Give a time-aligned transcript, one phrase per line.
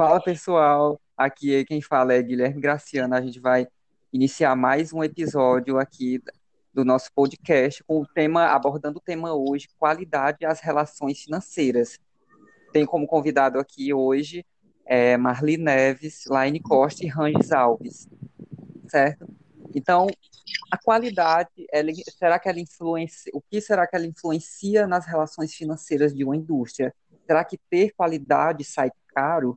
[0.00, 3.14] Fala pessoal, aqui quem fala é Guilherme Graciano.
[3.14, 3.68] A gente vai
[4.10, 6.22] iniciar mais um episódio aqui
[6.72, 11.98] do nosso podcast com o tema abordando o tema hoje qualidade e as relações financeiras.
[12.72, 14.42] Tem como convidado aqui hoje
[14.86, 18.08] é, Marli Neves, Laine Costa e Ranges Alves,
[18.88, 19.28] certo?
[19.74, 20.06] Então,
[20.70, 25.52] a qualidade, ela, será que ela influencia, o que será que ela influencia nas relações
[25.54, 26.90] financeiras de uma indústria?
[27.30, 29.56] Será que ter qualidade sai caro?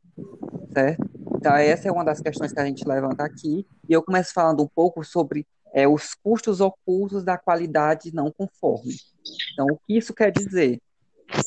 [0.71, 1.09] Certo?
[1.35, 3.65] Então, essa é uma das questões que a gente levanta aqui.
[3.89, 8.93] E eu começo falando um pouco sobre é, os custos ocultos da qualidade não conforme.
[9.51, 10.79] Então, o que isso quer dizer?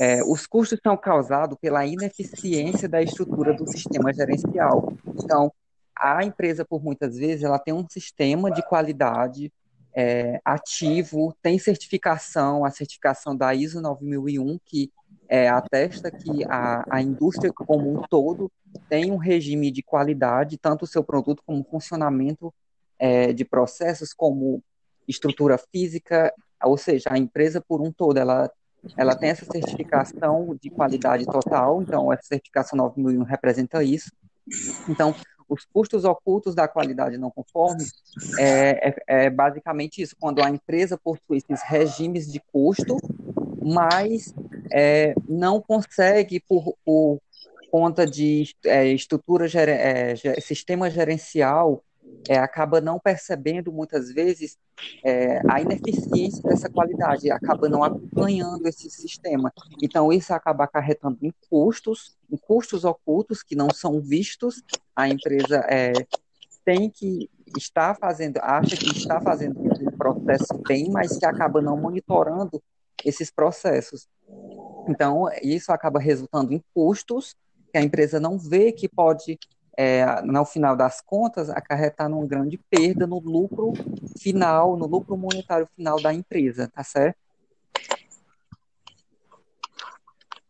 [0.01, 4.95] É, os custos são causados pela ineficiência da estrutura do sistema gerencial.
[5.07, 5.53] Então,
[5.97, 9.53] a empresa, por muitas vezes, ela tem um sistema de qualidade
[9.95, 14.91] é, ativo, tem certificação, a certificação da ISO 9001, que
[15.29, 18.51] é, atesta que a, a indústria como um todo
[18.89, 22.53] tem um regime de qualidade, tanto o seu produto como funcionamento
[22.99, 24.63] é, de processos, como
[25.07, 28.51] estrutura física, ou seja, a empresa por um todo, ela,
[28.97, 34.11] ela tem essa certificação de qualidade total, então essa certificação 9001 representa isso.
[34.89, 35.15] Então,
[35.49, 37.85] os custos ocultos da qualidade não conforme
[38.39, 42.97] é, é, é, basicamente isso, quando a empresa possui esses regimes de custo,
[43.63, 44.35] mas
[44.71, 47.21] é, não consegue, por, por
[47.71, 51.83] conta de é, estrutura, é, sistema gerencial,
[52.29, 54.59] é, acaba não percebendo muitas vezes
[55.05, 59.53] é, a ineficiência dessa qualidade, acaba não acompanhando esse sistema.
[59.83, 64.63] Então, isso acaba acarretando em custos, em custos ocultos que não são vistos.
[64.95, 65.93] A empresa é,
[66.65, 71.77] tem que estar fazendo, acha que está fazendo um processo bem, mas que acaba não
[71.77, 72.63] monitorando
[73.05, 74.09] esses processos.
[74.89, 77.35] Então, isso acaba resultando em custos
[77.73, 79.39] que a empresa não vê que pode
[79.77, 83.75] é, no final das contas, acarretar numa grande perda no lucro
[84.19, 87.19] final, no lucro monetário final da empresa, tá certo?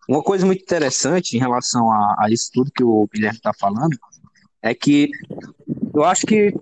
[0.09, 3.99] Uma coisa muito interessante em relação a, a isso tudo que o Guilherme está falando
[4.63, 5.11] é que
[5.93, 6.55] eu acho que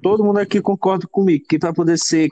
[0.00, 2.28] todo mundo aqui concorda comigo que para poder ser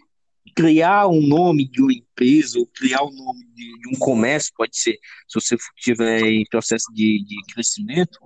[0.54, 4.78] criar um nome de uma empresa ou criar um nome de, de um comércio, pode
[4.78, 8.18] ser, se você estiver em processo de, de crescimento,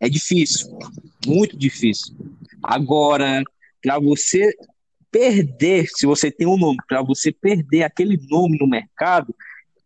[0.00, 0.76] é difícil,
[1.26, 2.16] muito difícil.
[2.62, 3.42] Agora,
[3.82, 4.52] para você
[5.10, 9.34] perder, se você tem um nome, para você perder aquele nome no mercado,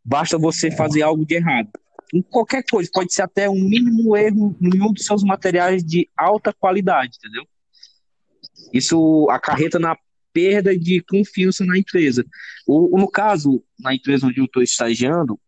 [0.05, 1.69] basta você fazer algo de errado.
[2.13, 6.09] Em qualquer coisa, pode ser até um mínimo erro em um dos seus materiais de
[6.17, 7.45] alta qualidade, entendeu?
[8.73, 9.97] Isso acarreta na
[10.33, 12.25] perda de confiança na empresa.
[12.67, 15.39] O, no caso, na empresa onde eu estou estagiando,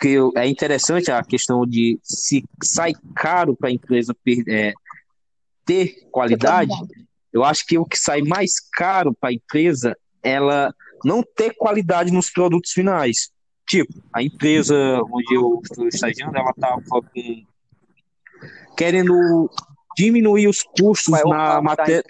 [0.00, 4.16] que eu, é interessante a questão de se sai caro para a empresa
[4.48, 4.72] é,
[5.64, 6.72] ter qualidade,
[7.32, 12.10] eu acho que o que sai mais caro para a empresa ela não ter qualidade
[12.12, 13.30] nos produtos finais.
[13.68, 14.74] Tipo, a empresa
[15.12, 17.00] onde eu estou estagiando, ela estava com
[18.76, 19.50] querendo
[19.96, 22.02] diminuir os custos na matéria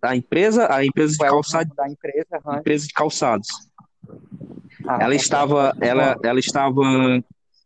[0.00, 2.58] da empresa, a empresa de calçados, da empresa, uhum.
[2.58, 3.48] empresa de calçados.
[4.86, 6.82] Ah, ela estava, ela, ela estava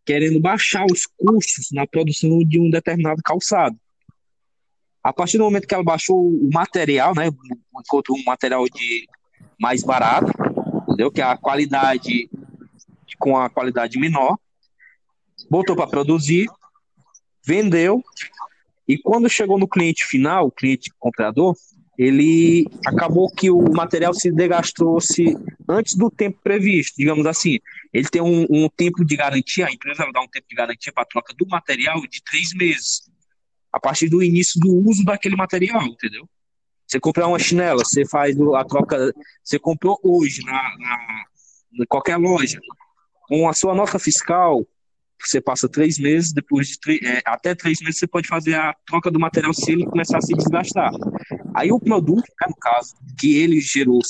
[0.05, 3.77] querendo baixar os custos na produção de um determinado calçado.
[5.03, 7.29] A partir do momento que ela baixou o material, né,
[7.81, 9.07] encontrou um material de
[9.61, 10.33] mais barato,
[10.89, 11.11] entendeu?
[11.11, 12.31] Que é a qualidade
[13.19, 14.37] com a qualidade menor,
[15.49, 16.49] botou para produzir,
[17.45, 18.03] vendeu
[18.87, 21.55] e quando chegou no cliente final, o cliente comprador,
[21.99, 25.37] ele acabou que o material se desgastou-se
[25.69, 27.59] antes do tempo previsto, digamos assim.
[27.93, 31.05] Ele tem um, um tempo de garantia, a empresa dá um tempo de garantia para
[31.05, 33.03] troca do material de três meses,
[33.73, 36.29] a partir do início do uso daquele material, entendeu?
[36.87, 41.25] Você comprar uma chinela, você faz a troca, você comprou hoje na, na,
[41.81, 42.61] em qualquer loja,
[43.29, 44.67] com a sua nota fiscal,
[45.19, 49.11] você passa três meses, depois de é, até três meses você pode fazer a troca
[49.11, 50.91] do material se ele começar a se desgastar.
[51.55, 54.01] Aí o produto, né, no caso, que ele gerou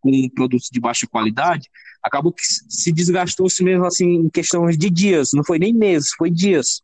[0.00, 1.68] com produtos de baixa qualidade,
[2.02, 6.30] acabou que se desgastou-se mesmo assim em questões de dias, não foi nem meses, foi
[6.30, 6.82] dias.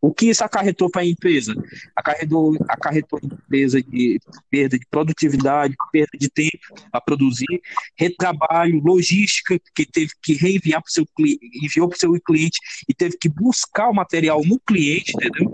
[0.00, 1.54] O que isso acarretou para a empresa?
[1.94, 4.18] Acarretou, acarretou a empresa de
[4.50, 6.58] perda de produtividade, perda de tempo
[6.90, 7.62] para produzir,
[7.96, 12.58] retrabalho, logística, que teve que reenviar para o seu cliente, enviou para o seu cliente
[12.88, 15.52] e teve que buscar o material no cliente, entendeu?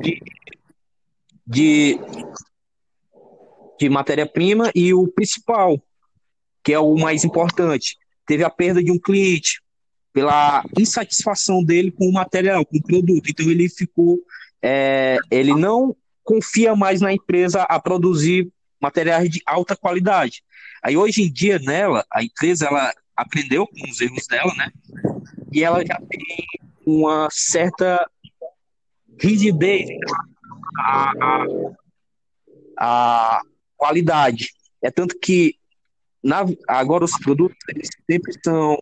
[0.00, 0.22] De,
[1.48, 1.98] de,
[3.80, 5.82] de matéria-prima e o principal,
[6.62, 7.96] que é o mais importante,
[8.26, 9.62] teve a perda de um cliente.
[10.12, 13.30] pela insatisfação dele com o material, com o produto.
[13.30, 14.18] Então ele ficou,
[14.60, 20.42] é, ele não confia mais na empresa a produzir materiais de alta qualidade.
[20.82, 24.70] Aí hoje em dia nela, a empresa ela aprendeu com os erros dela, né?
[25.52, 26.46] E ela já tem
[26.84, 28.04] uma certa
[29.20, 29.88] rigidez
[30.76, 31.44] a,
[32.78, 33.40] a
[33.76, 34.50] qualidade.
[34.82, 35.54] É tanto que
[36.22, 37.56] na, agora os produtos
[38.08, 38.76] sempre são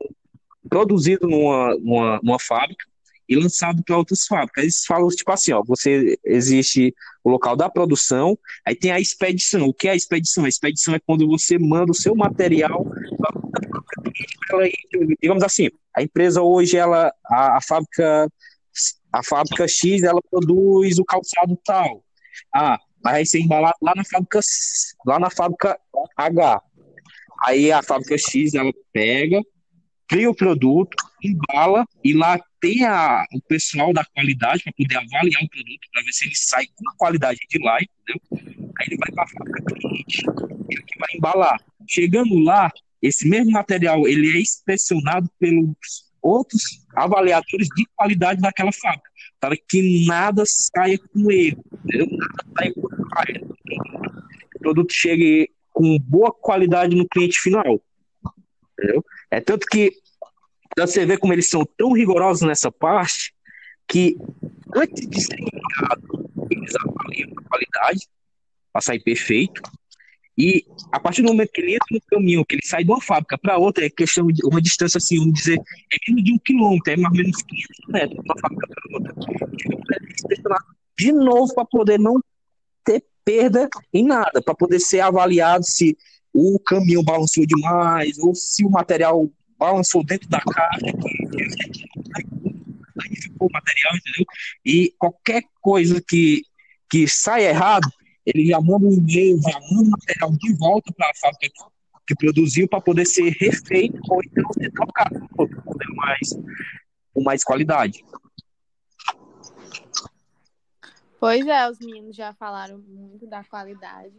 [0.68, 2.84] produzidos numa, numa, numa fábrica
[3.28, 4.62] e lançado para outras fábricas.
[4.62, 6.94] Eles falam tipo assim, ó, você existe
[7.24, 9.66] o local da produção, aí tem a expedição.
[9.66, 10.44] O que é a expedição?
[10.44, 12.86] A expedição é quando você manda o seu material
[14.48, 14.68] para
[15.20, 18.28] digamos assim, a empresa hoje ela a, a fábrica
[19.12, 22.04] a fábrica X ela produz o calçado tal.
[22.54, 24.40] Ah, vai ser embalado lá na fábrica
[25.06, 25.78] lá na fábrica
[26.16, 26.62] H.
[27.44, 29.40] Aí a fábrica X ela pega,
[30.08, 35.42] cria o produto, embala e lá tem a, o pessoal da qualidade para poder avaliar
[35.42, 38.20] o produto para ver se ele sai com qualidade de lá, entendeu?
[38.78, 40.22] Aí ele vai para a fábrica cliente,
[40.70, 41.60] ele que vai embalar.
[41.88, 45.76] Chegando lá, esse mesmo material ele é inspecionado pelos
[46.22, 52.06] outros avaliadores de qualidade daquela fábrica, para que nada saia com erro, entendeu?
[52.10, 52.88] Nada saia com
[53.68, 54.16] erro.
[54.54, 57.80] O produto chegue com boa qualidade no cliente final.
[58.72, 59.04] Entendeu?
[59.30, 59.92] É tanto que
[60.76, 63.34] você vê como eles são tão rigorosos nessa parte
[63.86, 64.16] que
[64.74, 68.08] antes de ser enviado, eles avaliam a qualidade
[68.72, 69.62] para sair perfeito.
[70.38, 73.00] E a partir do momento que ele entra no caminhão, que ele sai de uma
[73.00, 76.38] fábrica para outra, é questão de uma distância assim, vamos dizer, é menos de um
[76.38, 79.14] quilômetro, é mais ou menos 500 metros de uma fábrica para outra.
[80.98, 82.20] De novo para poder não
[82.84, 85.96] ter perda em nada, para poder ser avaliado se
[86.32, 90.86] o caminhão balançou demais, ou se o material balançou dentro da caixa,
[93.02, 94.26] aí ficou o material, entendeu?
[94.64, 96.42] E qualquer coisa que,
[96.90, 97.88] que sai errado,
[98.26, 101.64] ele já manda um e-mail, já manda o material de volta para a fábrica
[102.06, 105.46] que produziu para poder ser refeito ou então ser trocado com
[105.94, 106.30] mais,
[107.12, 108.04] com mais qualidade.
[111.18, 114.14] Pois é, os meninos já falaram muito da qualidade,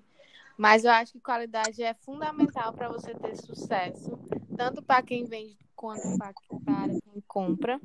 [0.57, 4.19] mas eu acho que qualidade é fundamental para você ter sucesso,
[4.57, 7.79] tanto para quem vende quanto para quem compra,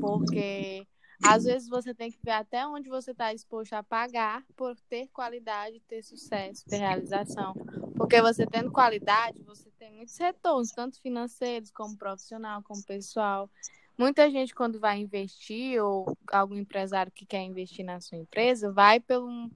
[0.00, 0.86] porque
[1.22, 5.08] às vezes você tem que ver até onde você está disposto a pagar por ter
[5.08, 7.54] qualidade, ter sucesso, ter realização.
[7.96, 13.50] Porque você tendo qualidade, você tem muitos retornos, tanto financeiros como profissional, como pessoal.
[13.96, 18.98] Muita gente, quando vai investir, ou algum empresário que quer investir na sua empresa, vai
[18.98, 19.50] pelo um,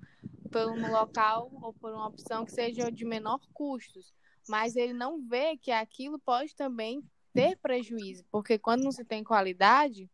[0.50, 4.12] pelo um local ou por uma opção que seja de menor custos.
[4.48, 7.02] Mas ele não vê que aquilo pode também
[7.34, 10.08] ter prejuízo, porque quando não se tem qualidade,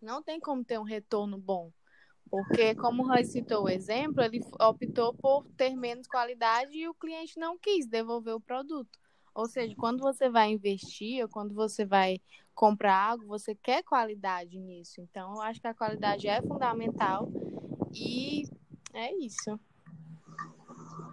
[0.00, 1.70] não tem como ter um retorno bom.
[2.30, 6.94] Porque, como o Roy citou o exemplo, ele optou por ter menos qualidade e o
[6.94, 8.98] cliente não quis devolver o produto.
[9.34, 12.20] Ou seja, quando você vai investir ou quando você vai
[12.54, 15.00] comprar algo, você quer qualidade nisso.
[15.00, 17.28] Então, eu acho que a qualidade é fundamental
[17.94, 18.42] e
[18.92, 19.58] é isso.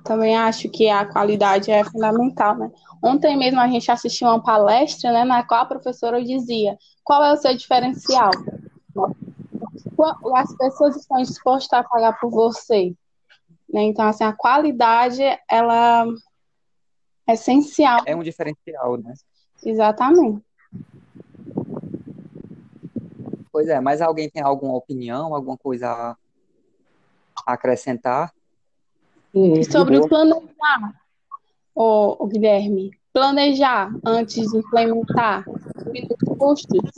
[0.04, 2.72] Também acho que a qualidade é fundamental, né?
[3.02, 7.32] Ontem mesmo a gente assistiu uma palestra, né, na qual a professora dizia qual é
[7.32, 8.32] o seu diferencial.
[10.36, 12.94] As pessoas estão dispostas a pagar por você.
[13.72, 13.84] Né?
[13.84, 16.06] Então, assim, a qualidade, ela
[17.28, 18.02] é essencial.
[18.06, 19.14] É um diferencial, né?
[19.64, 20.44] Exatamente.
[23.52, 28.34] Pois é, mas alguém tem alguma opinião, alguma coisa a acrescentar?
[29.34, 31.02] E sobre o planejar,
[31.74, 36.92] o, o Guilherme, planejar antes de implementar os custos,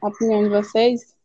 [0.00, 1.16] a opinião de vocês?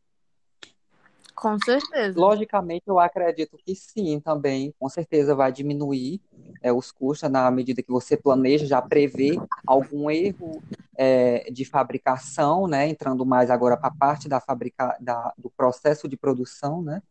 [1.38, 2.20] Com certeza.
[2.20, 6.20] Logicamente, eu acredito que sim, também, com certeza vai diminuir
[6.64, 10.64] é, os custos na medida que você planeja, já prevê algum erro
[10.98, 12.90] é, de fabricação, né?
[12.90, 17.04] Entrando mais agora para a parte da fabrica, da, do processo de produção, né?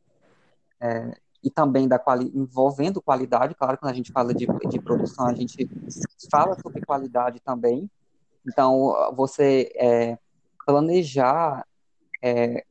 [0.81, 5.29] É, e também da quali envolvendo qualidade, claro, quando a gente fala de, de produção,
[5.29, 5.71] a gente
[6.29, 7.89] fala sobre qualidade também.
[8.45, 10.19] Então, você é,
[10.67, 11.65] planejar
[12.21, 12.65] é,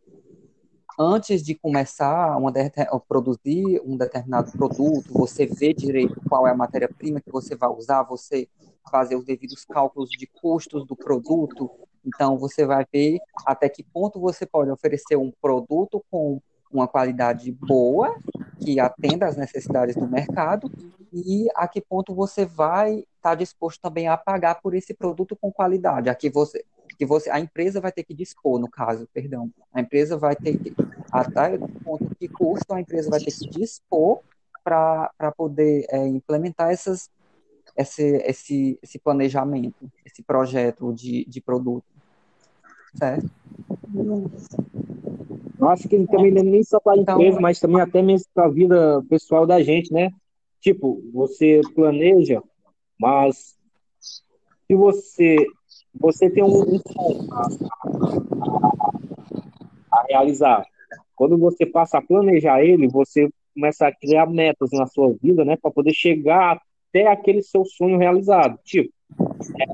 [0.97, 6.55] antes de começar uma, a produzir um determinado produto, você vê direito qual é a
[6.55, 8.47] matéria-prima que você vai usar, você
[8.89, 11.69] fazer os devidos cálculos de custos do produto.
[12.05, 16.39] Então, você vai ver até que ponto você pode oferecer um produto com
[16.71, 18.15] uma qualidade boa,
[18.59, 20.71] que atenda às necessidades do mercado,
[21.13, 25.51] e a que ponto você vai estar disposto também a pagar por esse produto com
[25.51, 26.09] qualidade.
[26.09, 26.63] Aqui você,
[26.95, 30.57] que você, a empresa vai ter que dispor, no caso, perdão, a empresa vai ter
[30.57, 30.73] que,
[31.11, 34.19] até quanto que custo a empresa vai ter que dispor
[34.63, 37.09] para poder é, implementar essas,
[37.77, 41.85] esse, esse, esse planejamento, esse projeto de, de produto.
[42.95, 43.29] Certo?
[45.59, 48.01] Eu acho que também não é nem só para a então, empresa, mas também até
[48.01, 50.11] mesmo para a vida pessoal da gente, né?
[50.61, 52.41] Tipo, você planeja,
[52.99, 53.55] mas
[54.67, 55.45] se você
[55.99, 56.49] você tem um,
[56.79, 57.47] sonho a,
[59.91, 60.65] a, realizar,
[61.15, 65.55] quando você passa a planejar ele, você começa a criar metas na sua vida, né,
[65.55, 68.59] para poder chegar até aquele seu sonho realizado.
[68.63, 68.93] Tipo,
[69.59, 69.65] é,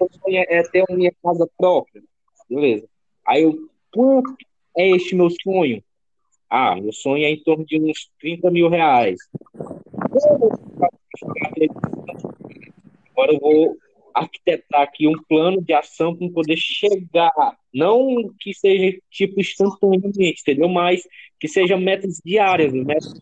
[0.00, 2.02] o sonho é ter uma minha casa própria,
[2.48, 2.86] beleza?
[3.26, 4.34] Aí eu, quanto
[4.76, 5.82] é este meu sonho?
[6.48, 9.18] Ah, meu sonho é em torno de uns 30 mil reais.
[13.20, 13.78] Agora eu vou
[14.14, 17.30] arquitetar aqui um plano de ação para poder chegar,
[17.72, 20.70] não que seja tipo instantaneamente, entendeu?
[20.70, 21.06] Mas
[21.38, 23.12] que seja metas diárias, metas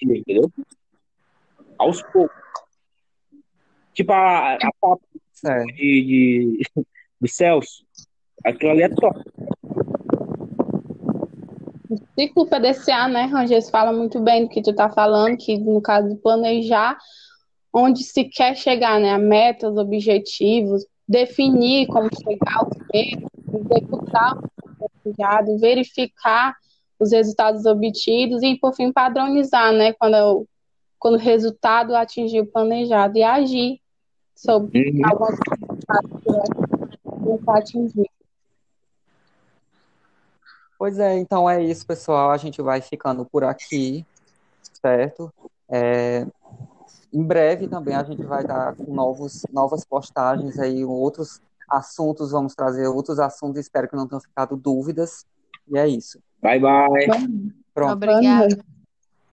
[0.00, 0.50] entendeu?
[1.78, 2.34] Aos poucos.
[3.92, 5.02] Tipo a, a papo
[5.42, 6.84] de, de,
[7.20, 7.84] de Celso,
[8.42, 9.20] aquilo ali é top.
[11.92, 15.78] O ciclo PDCA, né, Rangers, fala muito bem do que tu está falando, que no
[15.82, 16.96] caso de planejar
[17.70, 24.88] onde se quer chegar, né, a metas, objetivos, definir como chegar ao metas, executar o
[25.04, 26.54] planejado, verificar
[26.98, 30.46] os resultados obtidos e, por fim, padronizar, né, quando,
[30.98, 33.80] quando o resultado atingir o planejado e agir
[34.34, 35.02] sobre uhum.
[35.04, 36.22] alguns resultados
[37.44, 38.21] que atingir.
[40.82, 42.32] Pois é, então é isso, pessoal.
[42.32, 44.04] A gente vai ficando por aqui,
[44.82, 45.32] certo?
[45.70, 46.26] É,
[47.12, 52.56] em breve também a gente vai estar com novos, novas postagens aí, outros assuntos, vamos
[52.56, 55.24] trazer outros assuntos, espero que não tenham ficado dúvidas.
[55.68, 56.18] E é isso.
[56.42, 57.06] Bye, bye.
[57.72, 57.92] Pronto.
[57.92, 58.58] Obrigada.